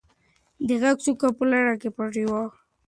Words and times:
د 0.67 0.69
غره 0.81 0.91
څوکه 1.03 1.27
په 1.37 1.43
لړه 1.53 1.73
کې 1.81 1.89
پټه 1.95 2.23
وه. 2.31 2.43